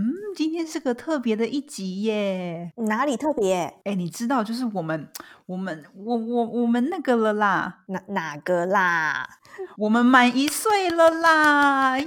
[0.00, 2.72] 嗯，今天是个特别的一集耶！
[2.88, 3.74] 哪里特别？
[3.84, 5.06] 哎，你知道，就是我们、
[5.44, 9.28] 我们、我、我、我们那个了啦，哪哪个啦？
[9.76, 11.98] 我们满一岁了啦！
[12.00, 12.06] 耶！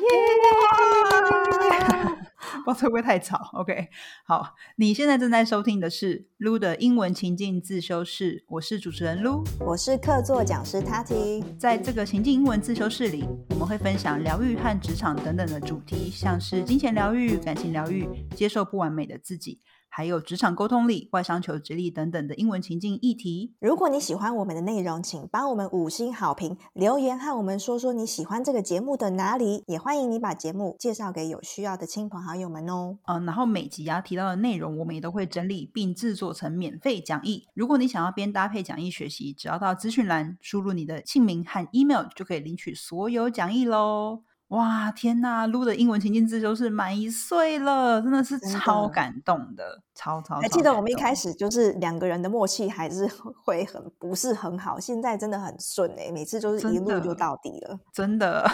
[2.63, 3.89] 不知道会不会太吵？OK，
[4.25, 11.43] 好，你现在正在收听的是 Lu 的英文情境自修室，我是主持人 Lu，我是客座讲师 Tati。
[11.57, 19.59] 在这个情境英文自修室里，我们会分享疗愈和职场等等的主题，像是金钱疗愈、感情疗愈、接受不完美的自己。
[19.95, 23.53] 还有职场沟通力、外商求职力等等的英文情境议题。
[23.59, 29.61] 如果你喜欢我们的内容，请帮我们五星好评，留言和我们说说你喜欢这个节目的哪里。
[29.67, 32.97] 也欢迎你把节目介绍给有需要的亲朋好友们哦。
[33.05, 37.47] 嗯，然后每集啊提到的内容，我们也都会整理并制作成免费讲义。
[37.53, 44.23] 如果你想要边搭配讲义学习，只要到资讯栏输入你的姓名和 email，就可以领取所有讲义喽。
[44.53, 45.47] 哇，天呐！
[45.47, 50.39] 撸的英文情境字就是满一岁了，真的是超感动的，超超。
[50.39, 53.09] 还记得我们一开始就是两个人的默契还是
[53.43, 58.47] 会很不是很好，现在真的很顺哎，每次就是一路就到底了，真的。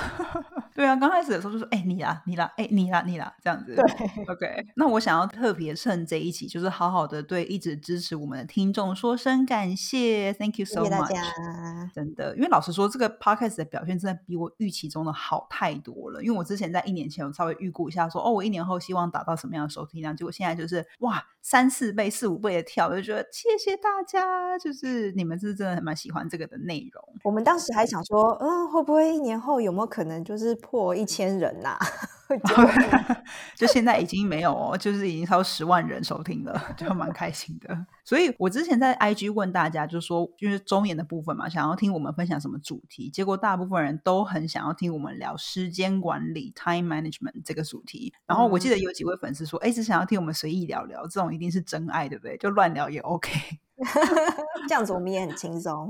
[0.79, 3.75] 对啊，刚开始的时候就说，哎，你啦，你啦，哎，你啦，你啦，这样子。
[3.75, 3.83] 对
[4.29, 4.65] ，OK。
[4.77, 11.13] 那我想要特别趁这一期，就是好好的对一直支持我们的听众说声感谢，Thank you so much。
[11.93, 16.23] 真的，因为老实说，这个 Podcast 的表现真的比我预期中的好太多了。
[16.23, 27.03] 因为我之前在一年前我稍微预估一下，说哦，我一年后希望达到什么样的收听量，结果现在就是哇，三四倍、四五倍的跳，我就觉得谢谢大家，就是你们是真的蛮喜欢这个的内容。
[27.25, 31.79] 我们当时还想说，嗯，会不会一年后有没有可能就是破一千人呐？
[33.55, 37.85] 就现在已经没有哦，就是已经超过十万人收听了，就蛮 开心的。
[38.05, 48.13] 所以我之前在 IG 问大家，就说就是中年的部分嘛，想要听我们分享什么主题，结果大部分人都很想要听我们聊时间管理 （time management） 这个主题。
[48.25, 52.37] 然后我记得有几位粉丝说，哎，只想要听我们随意聊聊，这种一定是真爱，对不对？
[52.37, 53.31] 就乱聊也 OK。
[54.67, 55.89] 这样子我们也很轻松，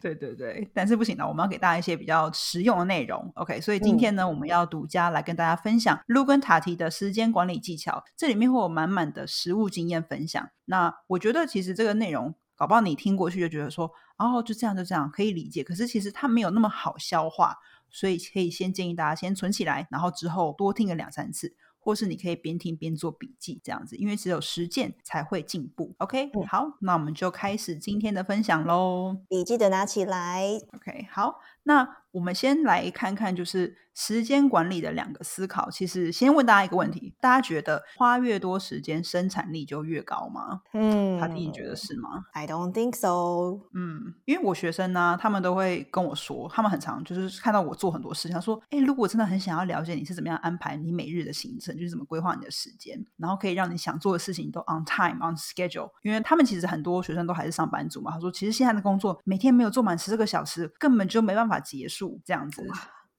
[0.00, 3.32] 对对对，但是不行的，我们要给大家一些比较实用的内容。
[3.34, 10.48] OK，所以今天呢，我们要独家来跟大家分享 Lu 跟塔提的时间管理技巧，这里面会有满满的实物经验分享。
[10.66, 17.56] 那我觉得其实这个内容，搞不好你听过去就觉得说，哦，就这样就这样可以理解，可是其实它没有那么好消化，
[17.90, 21.56] 所以可以先建议大家先存起来，然后之后多听个两三次。
[21.78, 25.94] 或是你可以边听边做笔记，这样子，因为只有实践才会进步。
[25.98, 29.16] OK，好，那我们就开始今天的分享喽。
[29.28, 30.60] 笔记的拿起来。
[30.74, 33.76] OK，好，那我们先来看看，就是。
[33.98, 40.60] 时间管理的两个思考，其实先问大家一个问题：大家觉得花越多时间，生产力就越高吗？
[40.74, 43.58] 嗯，他弟你觉得是吗？I don't think so。
[43.72, 62.62] 嗯，因为我学生呢，他们都会跟我说，他们很常就是看到我做很多事情，他说：“哎，如果真的很想要了解你是怎么样安排你每日的行程，就是怎么规划你的时间，然后可以让你想做的事情都 on time on schedule。”因为他们其实很多学生都还是上班族嘛，他说：“其实现在的工作每天没有做满十个小时，根本就没办法结束这样子。”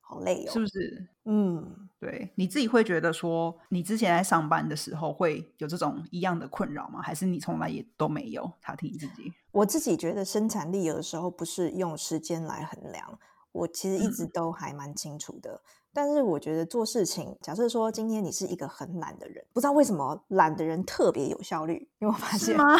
[0.10, 1.06] 好累哦，是不是？
[1.26, 7.02] 嗯，对，你自己会觉得说，你之前在上班的时候会有这种一样的困扰吗？
[7.02, 8.50] 还是你从来也都没有？
[8.62, 13.20] 他听你自己，我自己觉得生产力有的时候不是用时间来衡量，
[13.52, 15.62] 我其实一直都还蛮清楚的。
[15.92, 22.78] 但是我觉得做事情，假设说今天你是一个很懒的人，不知道为什么懒的人特别有效率，因为我发现吗？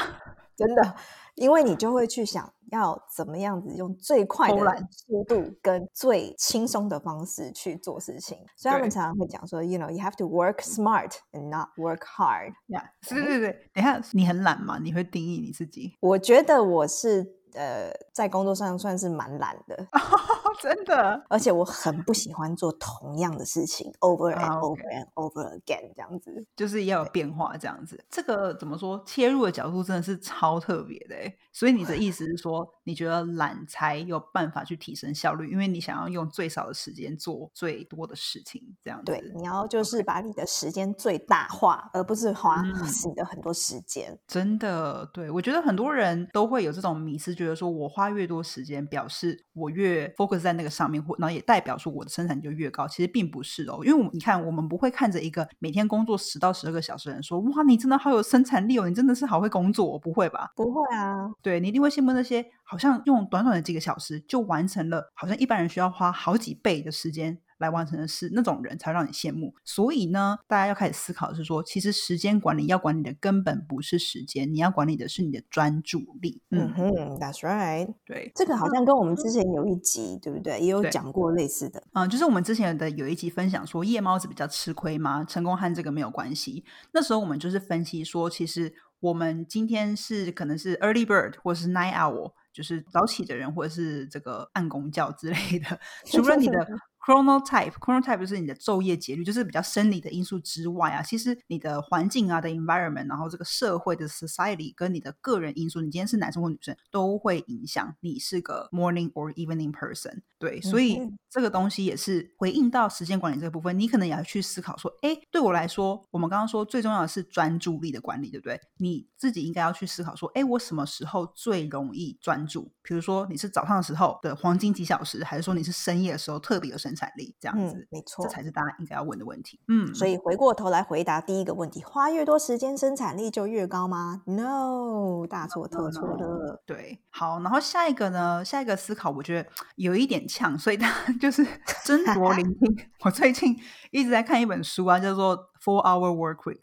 [0.58, 0.96] 真的，
[1.36, 12.54] 因为你就会去想要怎么样子用最快的速度跟最轻松的方式去做事情，所以他们常常会讲说，you know you have to work smart and not work hard。
[12.68, 14.80] 呀，对对对，等下你很懒吗？
[14.82, 15.96] 你会定义你自己？
[16.02, 17.38] 我觉得我是。
[17.54, 19.88] 呃，在工作上算是蛮懒的，
[20.62, 21.24] 真的。
[21.30, 28.04] 而且我很不喜欢做同样的事情，over and over and over again 这样子，就是要有变化这样子。
[28.10, 29.02] 这个怎么说？
[29.06, 31.16] 切入的角度真的是超特别的。
[31.52, 39.06] 所以你的意思是说，你觉得懒才有办法去提升效率，因为你想要用最少的时间做最多的事情，这样子。
[39.06, 44.16] 对，你要就是把你的时间最大化，而不是花你的很多时间。
[44.28, 52.88] 真的，对我觉得很多人都会有这种迷思，觉得说我花越多时间，表示我越 focus 在那个上面，或然后也代表说我的生产就越高。
[52.88, 60.52] 其实并不是哦，因为我你看，我们不会看着一个每天工作十到十二个小时的人说，哇，你真的好有生产力哦，你真的是好会工作，不会吧？
[60.56, 61.32] 不会啊。
[61.42, 69.54] 对你一定会羡慕那些好像用短短的几个小时就完成了，好像一般人需要花好几倍的时间来完成的事，那种人才让你羡慕。
[69.64, 76.42] 所以呢，大家要开始思考的是说，其实时间管理要管理的根本不是时间，你要管理的是你的专注力。
[76.52, 77.94] 嗯哼，That's right。
[78.06, 80.60] 对，这个好像跟我们之前有一集，对不对？
[80.60, 81.84] 也有讲过类似的。
[81.94, 85.24] 嗯，就是我们之前的有一集分享说，夜猫子比较吃亏吗？
[85.24, 86.64] 成功和这个没有关系。
[86.92, 95.80] 那时候我们就是分析说，其实我们今天是可能是 early bird 或是 night owl，就是早起的人，或者是这个暗公教之类的。
[96.06, 96.68] 除了你的。
[97.08, 110.20] Chronotype，Chronotype 就是你的昼夜节律，就是比较生理的因素之外啊，其实你的环境啊的 environment，然后这个社会的 society 跟你的个人因素，你今天是男生或女生都会影响你是个 morning or evening person。
[110.38, 111.00] 对，所以
[111.30, 118.60] 这个东西也是回应到时间管理这个部分，你可能也要去思考说，哎，对我来说，我们刚刚说最重要的是专注力的管理，对不对？
[118.80, 122.70] 你自己应该要去思考说，哎，我什么时候最容易专注？
[122.84, 127.36] 比如说你是早上的时候的黄金几小时，还是说你是深夜的时候特别有生产力？
[127.40, 129.60] 这样子，没错，这才是大家应该要问的问题。
[129.68, 136.64] 嗯，所以回过头来回答第一个问题：花越多时间，生产力就越高吗？No，大错特错了。
[136.66, 138.44] 对，好，然后下一个呢？
[138.44, 141.46] 下一个思考，我觉得有一点呛，所以大家 就是
[141.86, 142.88] 斟酌聆听。
[143.06, 143.56] 我最近
[143.92, 146.56] 一直在看一本书啊，叫做《Four Hour Work Week》。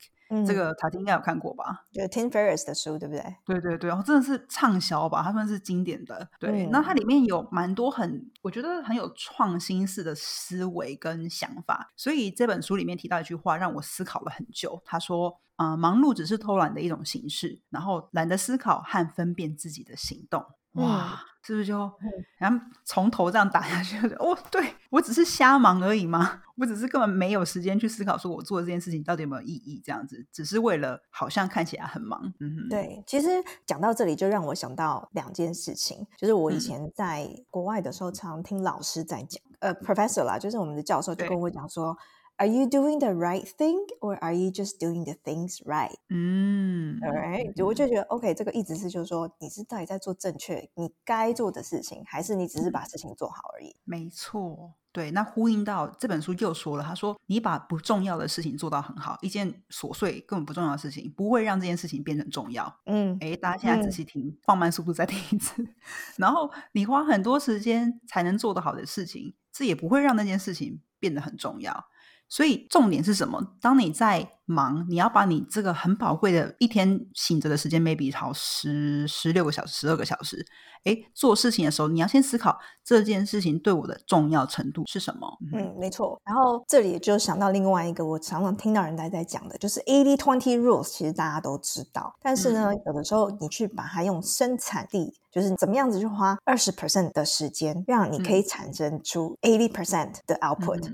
[0.47, 1.85] 这个塔汀应该有看过吧？
[1.93, 3.23] 就 Tim Ferriss 的书，对不对？
[3.45, 6.29] 对对对，然后真的是畅销吧，他们是经典的。
[6.39, 11.93] 对，那它里面有蛮多很，我觉得很有创新式的思维跟想法。
[11.97, 14.81] 所以这本书里面提到一句话，让我思考了很久。
[14.85, 21.93] 他说：“啊，忙碌只是偷懒的一种形式，然后懒得思考和分辨自己的行动。”哇，是不是就
[22.39, 23.99] 然后从头这样打下去？
[24.19, 26.43] 哦，对我只是瞎忙而已吗？
[26.57, 29.83] 我只是根本没有时间去思考，说我做这件事情到底有没有意义？
[29.85, 32.33] 这样子只是为了好像看起来很忙。
[32.41, 33.03] 嗯，对。
[33.07, 33.29] 其实
[33.67, 41.97] 讲到这里，就让我想到两件事情，就是我以前在国外的时候，常听老师在讲，呃，professor 啦，就是我们的教授就跟我讲说。
[42.37, 45.95] Are you doing the right thing, or are you just doing the things right?
[46.09, 53.77] 嗯，Alright，我就觉得 OK，这个意思是就是说，你是到底在做正确你该做的事情，还是你只是把事情做好而已？
[53.85, 55.13] 没错，对。
[55.13, 62.81] 那呼应到这本书又说了，他说你把不重要的事情做到很好，一件琐碎根本不重要的事情，不会让这件事情变成重要。
[62.87, 65.65] 嗯，哎，大家现在仔细听，放慢速度再听一次。
[66.19, 71.87] 然后你花很多时间才能做得好的事情，这也不会让那件事情变得很重要。
[72.35, 73.41] 所以重点是什么？
[73.61, 80.45] 当你在忙，你要把你这个很宝贵的一天醒着的时间，maybe 好十十六个小时、十二个小时，
[80.83, 85.39] 哎，做事情的时候，你要先思考这件事情对我的重要程度是什么。
[85.53, 86.21] 嗯，没错。
[86.25, 90.89] 然后这里就想到另外一个，我常常听到人家在讲的，就是 eighty twenty rules。
[90.89, 100.93] 其实大家都知道，但是呢，有的时候你去把它用生产力，就是怎么样子去花二十 percent 的时间，让你可以产生出 eighty percent 的 output。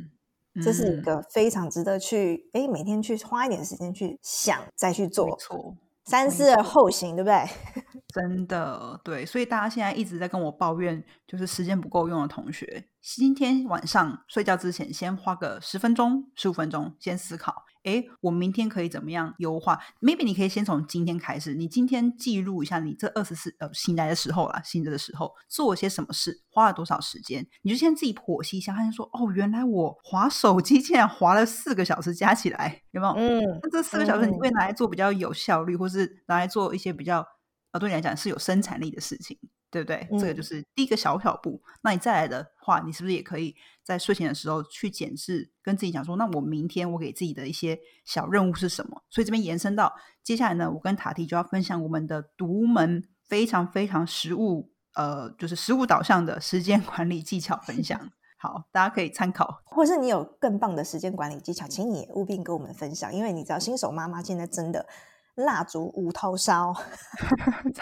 [0.62, 7.44] 这是一个非常值得去哎，每天去花一点时间去想，再去做，错，三思而后行，对不对？
[8.12, 17.64] 真的对，所以大家现在一直在跟我抱怨，就是时间不够用的同学，今天晚上睡觉之前，先花个十分钟、十五分钟，先思考。
[17.85, 33.15] 哎，我明天可以怎么样优化？Maybe 你可以先从今天开始，你今天记录一下你这二十四呃醒来的时候啦，醒着的时候做了些什么事，花了多少时间，你就先自己剖析一下，发现说哦，原来我划手机竟然划了四个小时，加起来有没有？
[33.15, 37.26] 嗯，那这四个小时你会拿来做比较有效率，或是拿来做一些比较
[37.73, 39.38] 呃对你来讲是有生产力的事情。
[39.71, 40.09] 对不对？
[40.19, 41.63] 这个就是第一个小小步。
[41.83, 49.03] 那你再来的话，你是不是也可以在睡前的时候去检视，跟自己讲说，那我明天我给自己的一些小任务是什么？
[49.09, 57.99] 所以这边延伸到接下来呢，我跟塔提就要分享我们的独门非常非常实物，呃，就是实物导向的时间管理技巧分享。
[58.43, 64.87] 好，大家可以参考，或是你有更棒的时间管理技巧，请你务必跟我们分享，因为你知道新手妈妈现在真的
[65.35, 66.75] 蜡烛五头烧。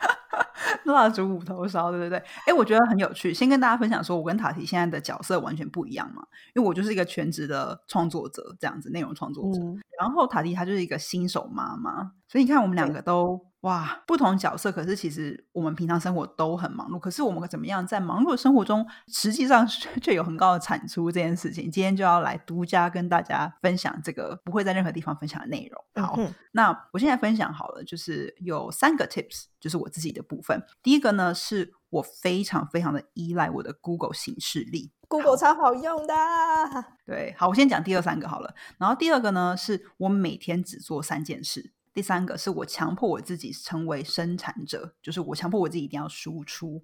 [0.84, 2.18] 蜡烛五头烧，对对对？
[2.46, 3.32] 哎，我觉得很有趣。
[3.34, 6.22] 先跟大家分享说，我跟塔提现在的角色完全不一样嘛，
[6.54, 9.60] 因为我就是一个全职的创作者，这样子内容创作者。
[9.98, 13.49] 然后塔提她就是一个新手妈妈，所以你看我们两个都。
[13.62, 16.98] 哇，不同角色，可是其实我们平常生活都很忙碌。
[16.98, 21.70] 可是我们怎么样在忙碌的生活中，实际上却有很高的产出这件事情？
[21.70, 26.02] 今天就要来独家跟大家分享这个不会在任何地方分享的内容。
[26.02, 26.18] 好，
[26.52, 30.62] 那我现在分享好了，就是有三个 tips，就是我自己的部分。
[30.82, 36.14] 第一个呢，是我非常非常的依赖我的 Google 形式力，Google 超好用的。
[37.04, 38.54] 对，好，我先讲第二三个好了。
[38.78, 41.74] 然后第二个呢，是我每天只做三件事。
[41.92, 46.82] 第三个是我强迫我自己成为生产者，就是我强迫我自己一定要输出。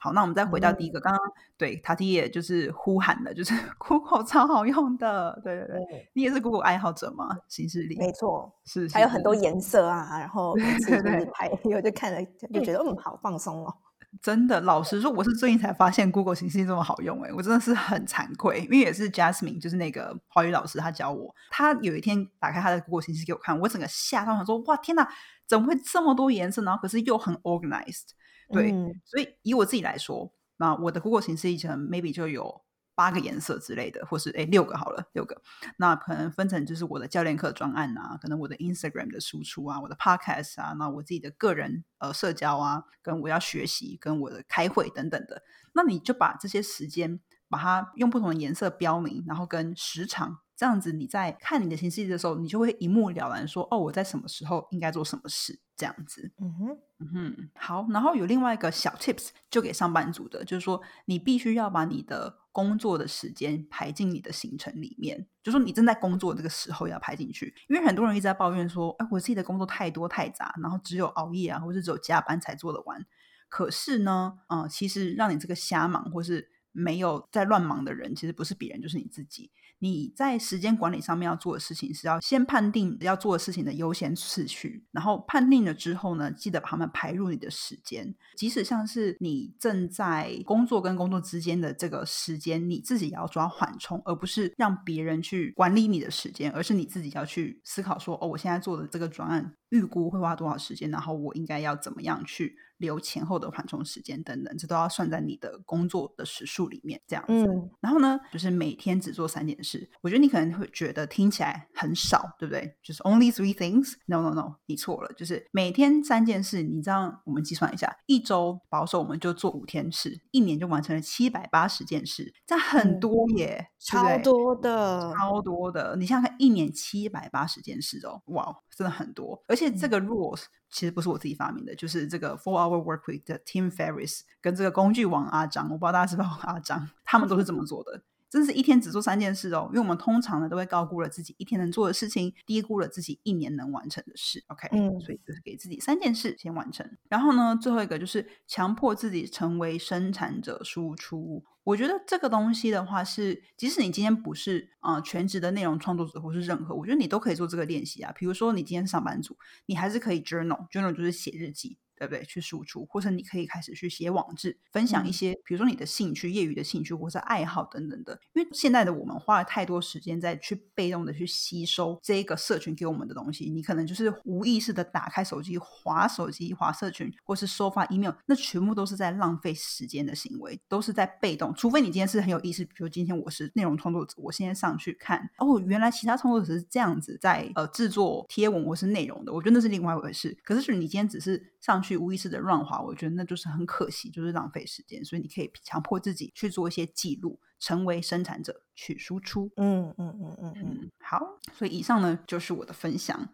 [0.00, 1.20] 好，那我们再回到第一个，刚刚
[1.56, 7.28] 对塔蒂也就是呼喊的，就是 Google 超好用的，对对对，你也是 Google 爱好者吗？
[7.48, 13.74] 形式力没错，是还有很多颜色啊，然后对对拍，有就看了就觉得嗯，好放松哦。
[14.22, 25.08] 真的，老实说，我是最近才发现 Google 形式这么好用，哎，我真的是很惭愧，因为也是 Jasmine，就是那个华语老师，他教我，他有一天打开他的 Google 形式给我看，我整个吓到，想说哇，天哪，
[25.46, 26.62] 怎么会这么多颜色？
[26.62, 28.10] 然后可是又很 organized，
[28.50, 28.70] 对，
[29.04, 32.63] 所以以我自己来说，那我的 Google 形式以前 maybe 就有。
[32.94, 35.40] 八个颜色之类的，或是哎六个好了，六个。
[35.78, 45.42] 那可能分成就是我的教练课专案啊，可能我的 Instagram 的输出啊，我的 Podcast 啊，那我自己的个人呃社交啊，跟我要学习，跟我的开会等等的。
[45.74, 50.38] 那你就把这些时间，把它用不同的颜色标明，然后跟时长。
[50.56, 56.30] 这样子，你在看你的行事历的时候，你就会一目了然，说哦，我在什么时候应该做什么事，这样子。
[56.40, 57.84] 嗯哼，嗯哼，好。
[57.90, 67.52] 然后有另外一个小 tips，就给上班族的，就是说你必须要把你的工作的时间排进你的行程里面，就说你正在工作这个时候要排进去。
[67.68, 73.04] 因为很多人一直在抱怨说，哎，我自己的工作太多太杂，然后只有熬夜啊，或者只有加班才做得完。
[73.48, 79.50] 可是呢，嗯，其实让你这个瞎忙或是没有在乱忙的人，其实不是别人，就是你自己。
[79.84, 88.14] 你在时间管理上面要做的事情是要先判定要做的事情的优先次序，然后判定了之后呢，记得把它们排入你的时间。
[88.34, 102.56] 即使像是你正在工作跟工作之间的这个时间，你自己也要抓缓冲，而不是让别人去管理你的时间，而是你自己要去思考说：哦，我现在做的这个专案预估会花多少时间，然后我应该要怎么样去。
[102.78, 107.00] 留前后的缓冲时间等等，这都要算在你的工作的时数里面。
[107.06, 107.46] 这样子，
[107.80, 109.88] 然后呢，就是每天只做三件事。
[110.02, 112.76] 我觉得你可能会觉得听起来很少，对不对？
[112.82, 115.12] 就是 only three things？No No No，你错了。
[115.16, 116.64] 就是每天三件事。
[116.64, 125.94] 你这样，我们计算一下，一周保守我们就做五天事，一年就完成了七百八十件事，这很多耶，超多的，超多的。
[125.96, 129.42] 你想想看，一年七百八十件事哦，哇，真的很多。
[129.46, 130.44] 而且这个 rules。
[130.70, 138.02] 其实不是我自己发明的，就是这个 Four Hour Work Week 的 Tim Ferris 跟这个工具王阿张，我不知道大家知不知道阿张，他们都是这么做的。
[138.34, 144.42] 真是一天只做三件事哦，因为我们通常呢都会高估了自己一天能做的事情，低估了自己一年能完成的事。
[144.48, 146.84] OK，嗯，所以就是给自己三件事先完成。
[147.08, 151.44] 然后呢，最后一个就是强迫自己成为生产者输出。
[151.62, 158.12] 我觉得这个东西的话是，即使你今天不是啊全职的内容创作者或是任何，我觉得你都可以做这个练习啊。
[158.18, 159.36] 比如说你今天上班族，
[159.66, 161.78] 你还是可以 journal，journal 就是写日记。
[161.96, 162.24] 对不对？
[162.24, 168.18] 去输出，或者你可以开始去写网志，分享一些，比如说你的兴趣、业余的兴趣，或者爱好等等的。
[168.32, 181.54] 因为现在的我们花了太多时间在去被动的去吸收这一个社群给我们的东西，你可能就是无意识的打开手机、划手机、划社群，或是收发 email，那全部都是在浪费时间的行为，都是在被动。
[181.54, 190.36] 除非你今天是很有意识，比如今天我是内容创作者，我现在上去看，哦，原来其他创作者是这样子在呃制作贴文或是内容的，我觉得那是另外一回事。
[190.42, 191.54] 可是，是你今天只是。
[191.64, 195.04] 上去无意识的乱滑，我觉得那就是很可惜，就是浪费时间。
[195.04, 199.50] 所以你可以强迫自己去做一些记录，成为生产者去输出。
[199.56, 201.20] 嗯嗯嗯嗯嗯，好。
[201.52, 203.28] 所以以上呢就是我的分享。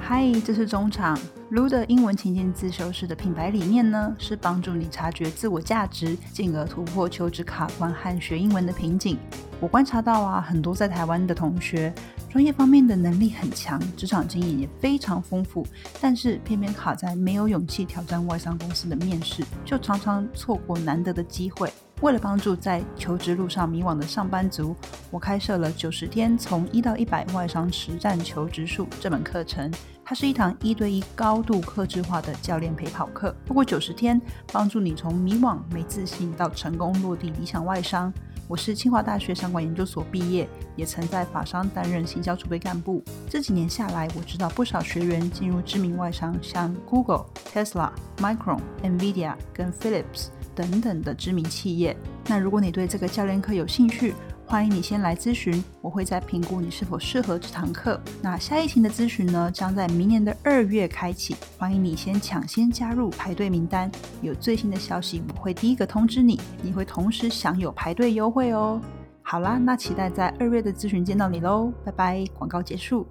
[0.00, 1.18] 嗨，这是中场。
[1.50, 9.16] Lu 的英文情境自修室的品牌理念呢，是帮助你察觉自我价值，进而突破求职卡关和学英文的瓶颈。
[9.64, 11.90] 我观察到啊，很多在台湾的同学。
[12.28, 15.66] 专业方面的能力很强，职场经验也非常丰富，
[16.02, 21.72] 但是偏偏卡在没有勇气挑战外商公司的面试，就常常错过难得的机会。
[22.02, 24.76] 为了帮助在求职路上迷惘的上班族，
[25.10, 29.72] 我开设了九十天从一到一百外商实战求职术这门课程。
[30.04, 34.20] 它是一堂一对一高度克制化的教练陪跑课，通过九十天，
[34.52, 38.12] 帮助你从迷惘、没自信到成功落地理想外商。
[38.46, 40.46] 我是清华大学商管研究所毕业，
[40.76, 43.02] 也曾在法商担任行销储备干部。
[43.28, 51.96] 这几年下来，我知道不少学员进入知名外商，像 Google、Tesla、Micron、Nvidia 跟 Philips 等等的知名企业。
[52.26, 54.14] 那如果你对这个教练课有兴趣，
[54.46, 58.00] 欢迎你先来咨询，我会再评估你是否适合这堂课。
[58.22, 63.90] 那下一期的咨询呢，将在明年的二月开启，欢迎你先抢先加入排队名单。
[64.22, 68.80] 有最新的消息，我会第一个通知你，你会同时享有排队优惠哦。
[69.22, 72.24] 好啦，那期待在二月的咨询见到你喽，拜拜。
[72.38, 73.06] 广告结束。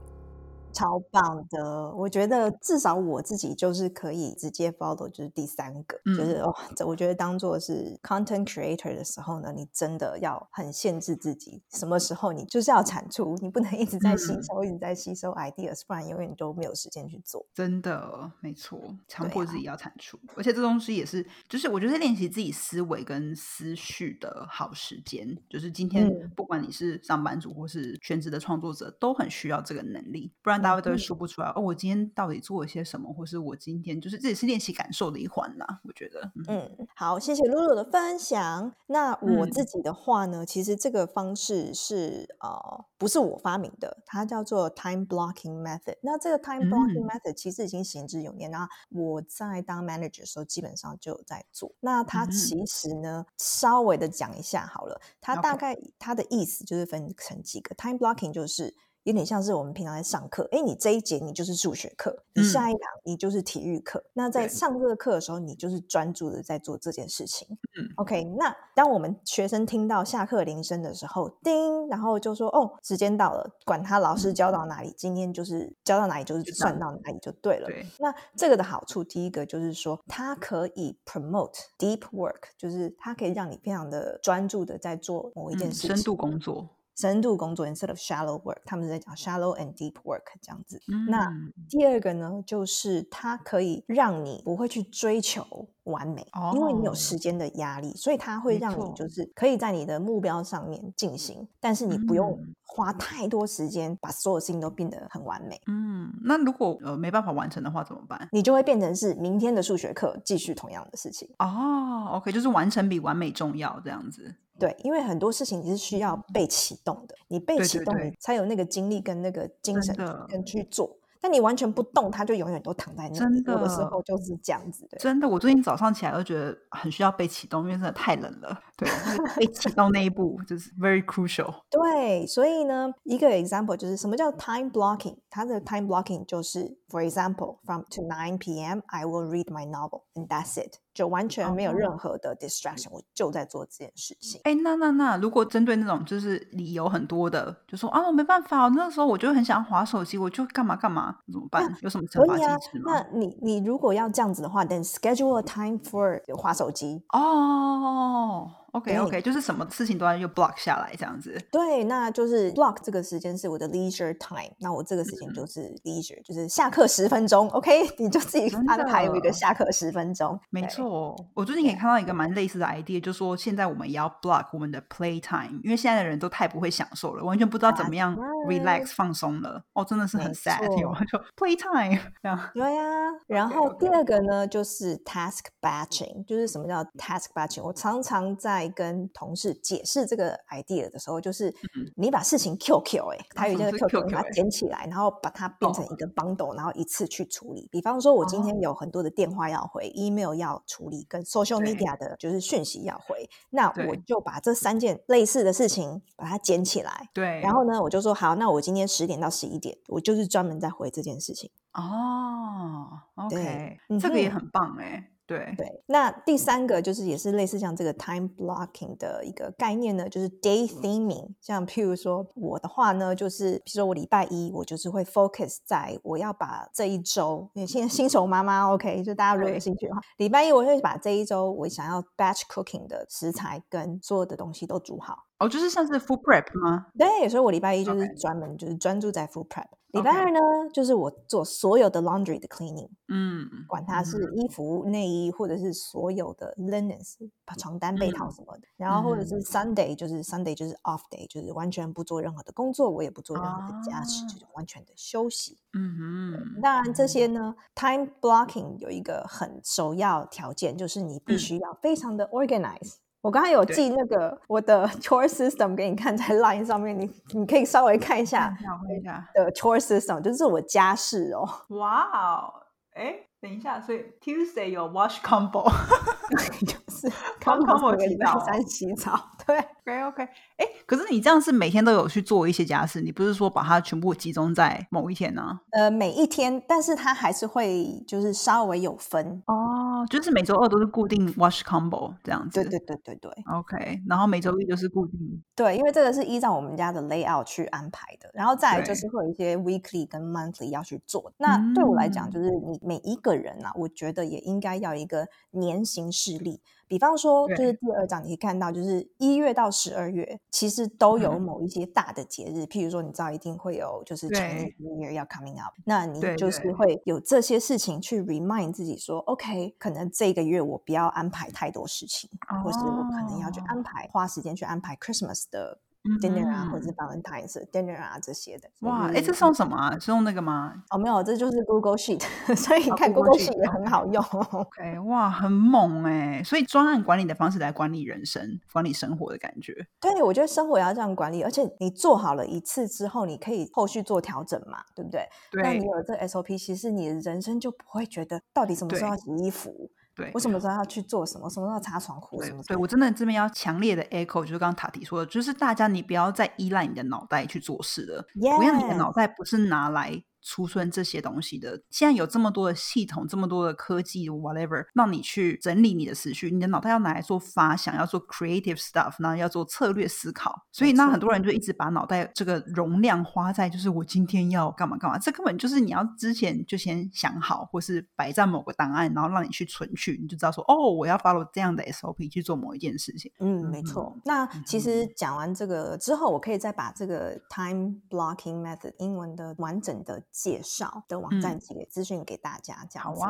[0.74, 17.46] 超棒的，我觉得至少我自己就是可以直接 follow，就是第三个，就是哦，这我觉得当做是 content creator 的时候呢，你真的要很限制自己，什么时候你就是要产出，你不能一直在吸收，一直在吸收 ideas，不然永远都没有时间去做。
[17.54, 30.63] 真的，没错，强迫自己要产出，而且这东西也是，就是我觉得练习自己思维跟思绪的好时间，就是今天不管你是上班族或是全职的创作者，都很需要这个能力，不然。
[30.64, 35.82] 大家都会说不出来哦，我今天到底做了些什么，或是我今天就是这也是练习感受的一环啦。
[35.84, 38.74] 我觉得，嗯，好，谢谢露露的分享。
[38.88, 45.98] 那我自己的话呢，其实这个方式是呃，不是我发明的，它叫做 time blocking method。
[46.02, 51.72] 那这个 time blocking method 其实已经行之有年那我在当 manager 的时候，基本上就有在做。
[51.82, 58.74] 那它其实呢，稍微的讲一下好了，它大概它的意思就是分成几个 time blocking，就是。
[59.04, 64.04] 有点像是我们平常在上课，哎，你这一节你就是数学课，你下一堂你就是体育课。
[64.14, 67.48] 那在上这个课的时候，你就是专注的在做这件事情。
[67.78, 68.24] 嗯，OK。
[68.38, 77.68] 那当我们学生听到下课铃声的时候，叮，然后就说哦，时间到了，管他老师教到哪里，今天就是教到哪里就是算到哪里就对了。
[78.00, 86.70] 那这个的好处，第一个就是说，它可以 promote deep work，就是它可以让你非常的专注的在做某一件事情，深度工作。
[86.96, 90.80] 深度工作，instead of shallow work，他们在讲 shallow and deep work 这样子。
[91.10, 91.32] 那
[91.70, 95.46] 第二个呢，就是它可以让你不会去追求
[95.84, 105.60] 完美，因为你有时间的压力，所以它会让你就是可以在你的目标上面进行，但是你不用花太多时间把所有事情都变得很完美。
[105.68, 108.28] 嗯，那如果呃没办法完成的话怎么办？
[108.32, 111.28] 你就会变成是明天的数学课继续同样的事情。
[111.40, 114.36] 哦，OK，就是完成比完美重要这样子。
[114.60, 119.96] 对，因为很多事情你是需要被启动的，你被启动，你才有那个精力跟那个精神
[120.30, 120.96] 跟去做。
[121.20, 123.18] 但你完全不动，它就永远都躺在那。
[123.18, 124.98] 真的，有的时候就是这样子的。
[124.98, 128.60] 真的，我最近早上起来都觉得很需要被启动，因为真的太冷了。
[128.84, 131.54] 对，被启动那一步就是 very crucial。
[131.70, 135.18] 对，所以呢，一个 example 就是什么叫 time blocking？
[135.30, 138.82] 它的 time blocking 就是 for example from to nine p.m.
[138.88, 140.78] I will read my novel and that's it。
[140.94, 144.40] 就完全没有任何的 distraction，我就在做这件事情。
[144.44, 151.76] 哎，那那那，如果针对那种就是理由很多的，就说啊，我没办法，那个时候我就很想划手机，我就干嘛干嘛，怎么办？
[151.82, 152.92] 有什么惩罚机制吗？
[152.94, 157.04] 那你你如果要这样子的话，then schedule a time for 划手机。
[157.10, 158.52] 哦。
[158.74, 161.40] OK OK，就是什么事情都要用 block 下来这样子。
[161.52, 167.48] 对，那就是 block 这个时间是我的 leisure time，那我这个时间就是 leisure，就是下课十分钟。
[167.50, 170.40] OK， 你就自己安排有一个下课十分钟。
[170.50, 179.64] 没错，我最近也看到一个蛮类似的 idea，就说现在我们也要 block 我们的 play time，因为现在的人都太不会享受了，完全不知道怎么样 relax 放松了。
[179.74, 182.40] 哦，真的是很 sad，就 play time 这样。
[182.56, 182.84] 对呀，
[183.28, 187.62] 然后第二个呢，就是 task batching，就是什么叫 task batching？
[187.62, 191.54] 我常常在跟同事解释这个 idea 的时候，就是
[191.96, 197.68] 你把事情 QQ 哎，它有一个 QQ，把它捡起来，然后把它变成一个 bundle，然后一次去处理。
[197.72, 207.10] 比方说，我今天有很多的电话要回，email 要处理，跟 social media 的就是讯息要回，那我就把这三件类似的事情把它捡起来。
[207.14, 211.52] 对，然后呢，我就说好，那我今天十点到十一点，我就是专门在回这件事情。
[211.74, 215.10] 哦，OK，这个也很棒哎。
[215.26, 221.30] 对对，那第三个就是也是类似像这个 time blocking 的一个概念呢，就是 day theming。
[221.40, 235.24] 像譬如说我的话呢，就是比如说我礼拜一我就是会 focus 在我要把这一周，因为现在新手妈妈 OK，就大家如果有兴趣的话，礼拜一我会把这一周我想要 batch cooking 的食材跟所有的东西都煮好。
[235.40, 236.88] 哦，就是像是 food prep 吗？
[236.98, 239.66] 对，所以我礼拜一就是专门就是专注在 food prep。
[239.88, 240.40] 礼拜二呢，
[240.74, 247.14] 就是我做所有的 laundry 的 cleaning，嗯，管它是衣服、内衣，或者是所有的 linens，
[247.60, 248.64] 床单、被套什么的。
[248.76, 255.60] 然后或者是 Sunday，就是 Sunday 就是 off day，就是完全不做任何的工作，我也不做任何的家事，就是完全的休息。
[255.74, 256.62] 嗯哼。
[256.62, 262.96] 当然这些呢，time blocking 有一个很首要条件，就是你必须要非常的 organize。
[263.24, 271.48] 我刚才有记那个我的 chore system 给你看在 line 上面，你你可以稍微看一下，看一下的 chore system，就是我家事哦。
[271.78, 272.54] 哇哦，
[272.94, 275.64] 哎，等一下，所以 Tuesday 有 wash combo，
[276.68, 277.10] 就是
[277.42, 279.18] combo 洗澡三洗澡。
[279.46, 280.24] 对，OK OK，
[280.58, 285.60] 哎，可是你这样是每天都有去做一些家事，你不是说把它全部集中在某一天呢？
[285.72, 292.62] 呃，每一天，但是它还是会就是稍微有分哦，哦，就是每周二都是固定 wash combo 这样子。
[292.62, 293.32] 对对对对对。
[293.52, 295.44] OK，然后每周一就是固定。
[295.56, 301.32] 对，因为这个是依照我们家的 layout 去安排的，然后再来就是会有一些 weekly 跟 monthly 要去做。
[301.38, 306.62] 那对我来讲，嗯就是你每一个人啊，我觉得也应该要一个年行事历。
[306.94, 311.42] 比方说，就是第二章你可以看到，就是一月到十二月，其实都有嗯。
[311.42, 322.30] 某一些大的节日，譬如说，你知道一定会有就是对 Chinese New Year 要 coming up，那你就是会有这些事情去 remind 自己说，OK，可能这个月我不要安排太多事情，
[322.64, 323.64] 或是我可能要去哦。
[323.70, 325.80] 安排花时间去安排 Christmas 的
[326.22, 328.70] dinner 啊，或者是嗯 Valentine's 的 dinner 啊这些的。
[328.82, 329.98] 哇，哎，就是这送什么啊？
[330.00, 332.22] 是用那个吗哦，没有，这就是 Google Sheet，
[332.56, 334.24] 所以看 Google Sheet，Sheet 也很好用。
[334.24, 336.42] ？OK，哇，很猛哎！
[336.44, 339.74] 所以专案管理的方式来管理人生、管理生活的感觉。
[340.00, 345.28] 对，我觉得生活也要这样管理，而且你做好了一次之后，你可以后续做调整嘛，对不对？
[345.54, 358.26] 那你有了这 SOP，其实你的人生就不会觉得到底什么时候要洗衣服，对我什么时候要去做什么，什么时候要擦床户，对什么，对我真的这边要强烈的 echo，就是刚刚塔提说的，就是大家你不要再依赖你的脑袋去做事了。
[358.58, 361.82] 我要你的脑袋不是拿来储存这些东西的。
[361.90, 366.52] 现在有这么多的系统，这么多的科技，whatever，让你去整理你的思绪。
[366.52, 370.64] 你的脑袋要拿来做发想，要做 creative stuff，然后要做策略思考。
[370.72, 383.32] 所以那很多人就一直把脑袋这个容量花在就是我今天要干嘛干嘛，这根本就是你要之前就先想好，或是摆在某个档案，然后让你去存去，你就知道说哦，我要 follow 这样的 SOP 去做某一件事情。
[383.40, 384.18] 嗯，没错。
[384.26, 393.22] 那其实讲完这个之后，我可以再把这个 time blocking method 英文的完整的介绍的网站给资讯给大家，这样子。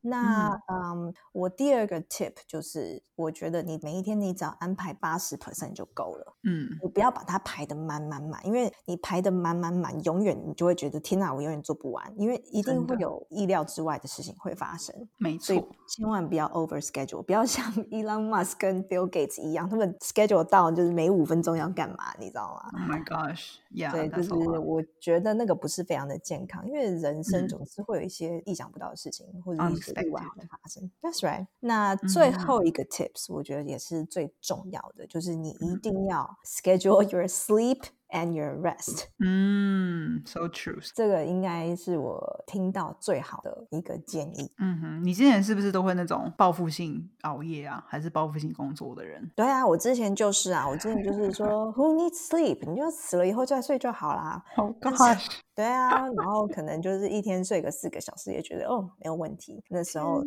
[0.00, 6.36] 那嗯我第二个 tip 就是，我觉得你每一天你只要安排八十 percent 就够了。
[6.44, 14.94] 嗯，你不要把它排的满满满，因为你排的满满满，永远你就会觉得天哪，我永远做不完，因为一定会有意料之外的事情会发生。
[15.18, 15.68] 没所以错。
[15.88, 23.56] 千万不要 over schedule，不要像 Elon Musk 跟 Bill Gates 一样，他们 schedule 到就是每五分钟要干嘛，你知道吗？Oh my gosh!
[23.72, 30.90] Yeah, 对，就是我觉得那个不是非常的健康，因为人生嗯总是会有一些意想不到的事情，或者一些意外会发生。
[31.02, 31.46] That's right。
[31.60, 37.82] 那最嗯后一个 tips，我觉得也是最重要的，就是你一定要 schedule your sleep
[38.16, 39.04] and your rest。
[39.18, 40.80] 嗯，so true.
[40.94, 44.50] 这个应该是我听到最好的一个建议。
[44.58, 49.30] 嗯哼，你之前是不是都会那种报复性熬夜啊，还是报复性工作的人？
[49.36, 52.68] 对啊，我之前就是啊，我之前就是说， Who needs sleep？
[52.68, 54.42] 你就死了以后再睡就好啦。
[54.56, 55.26] Oh 但是 gosh！
[55.54, 59.62] 对啊，然后可能就是一天睡个四个小时，也觉得哦没有问题。
[59.68, 60.22] 那时候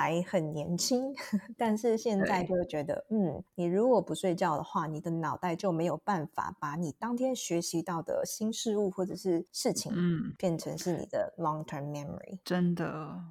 [0.00, 1.14] 还很年轻，
[1.58, 12.38] 但是现在就会觉得，嗯，你如果不睡觉的话，你的脑袋就没有办法把你当天学习到的新事物或者是事情，嗯，变成是你的 long term memory。
[12.42, 12.86] 真的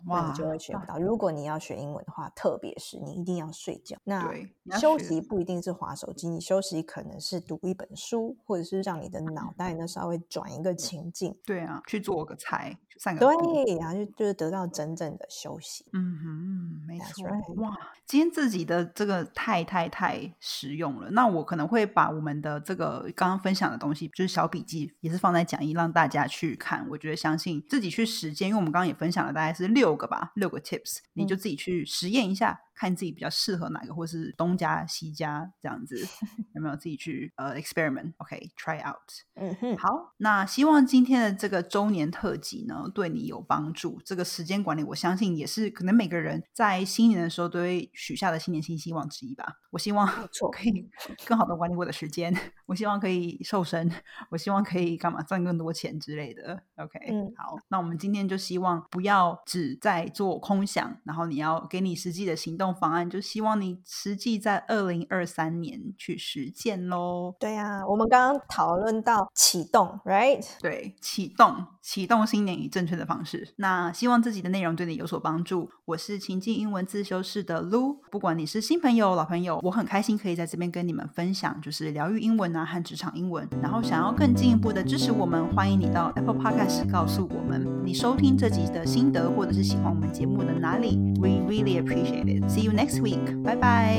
[0.06, 1.00] 那哇，你就会学不到。
[1.00, 3.98] 如果你要学英文的话，特别是你一定要睡觉。
[4.04, 4.32] 那
[4.80, 13.64] 休息不一定是划手机，你休息可能是读一本书，或者是让你的脑袋呢稍微转一个情境，对啊，去做个菜，去散个步。
[13.66, 15.84] 对，然后就就是得到真正的休息。
[15.94, 17.26] 嗯哼，没错。
[17.58, 21.10] 哇，今天自己的这个太太太实用了。
[21.12, 26.86] 那我可能会把我们的这个刚刚分享的东西，就是小笔记，也是放在讲义让大家去看。
[26.90, 32.60] 我觉得相信自己去实践，因为我们刚刚也分享了大概是六个吧，六个 tips，你就自己去实验一下。
[32.80, 35.98] 看自己比较适合哪个，或是东家西家这样子，
[36.56, 38.96] 有没有自己去呃 experiment？OK，try、out。
[39.36, 44.00] 嗯哼，好，那希望今天的这个周年特辑呢，对你有帮助。
[44.06, 49.58] 这个时间管理，我相信也是可能每个人在新年的时候都会许下的新年新希望之一吧。
[49.72, 50.90] 我希望没错可以
[51.26, 52.34] 更好的管理我的时间，
[52.70, 53.92] 我希望可以瘦身，
[54.30, 56.62] 我希望可以干嘛赚更多钱之类的。
[56.78, 67.36] OK，、嗯好，那我们今天就希望不要只在做空想，然后你要给你实际的行动方案，就希望你实际在二零二三年去实践喽。
[67.40, 70.46] 对呀、我们刚刚讨论到启动，right？
[70.62, 73.52] 对，启动启动新年以正确的方式。
[73.56, 75.72] 那希望自己的内容对你有所帮助。
[75.86, 83.50] 我是情境英文自修室的 Lu，不管你是新朋友、老朋友，我很开心可以在这边跟你们分享，就是疗愈英文啊和职场英文。
[83.60, 90.96] 然后想要更进一步的支持我们，欢迎你到 Apple Podcast 告诉我们你收听这集的心得，或者是喜欢我们节目的哪里。
[91.20, 92.48] We really appreciate it.
[92.48, 93.42] See you next week.
[93.42, 93.98] 拜拜。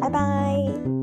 [0.00, 0.97] 拜拜。